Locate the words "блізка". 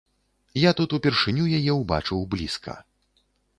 2.35-2.79